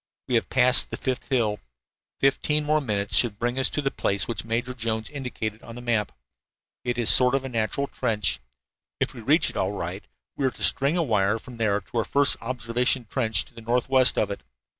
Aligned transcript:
"We 0.27 0.33
have 0.33 0.49
passed 0.49 0.89
the 0.89 0.97
fifth 0.97 1.29
hill. 1.29 1.59
Fifteen 2.19 2.63
more 2.65 2.81
minutes 2.81 3.15
should 3.15 3.37
bring 3.37 3.59
us 3.59 3.69
to 3.69 3.83
the 3.83 3.91
place 3.91 4.27
which 4.27 4.43
Major 4.43 4.73
Jones 4.73 5.11
indicated 5.11 5.61
on 5.61 5.75
the 5.75 5.81
map. 5.81 6.11
It 6.83 6.97
is 6.97 7.11
a 7.11 7.13
sort 7.13 7.35
of 7.35 7.43
natural 7.43 7.85
trench. 7.85 8.39
If 8.99 9.13
we 9.13 9.21
reach 9.21 9.51
it 9.51 9.57
all 9.57 9.73
right 9.73 10.03
we 10.35 10.47
are 10.47 10.49
to 10.49 10.63
string 10.63 10.97
a 10.97 11.03
wire 11.03 11.37
from 11.37 11.57
there 11.57 11.79
to 11.79 11.97
our 11.99 12.03
first 12.03 12.35
observation 12.41 13.05
trench 13.11 13.45
to 13.45 13.53
the 13.53 13.61
northwest 13.61 14.17
of 14.17 14.31
it. 14.31 14.41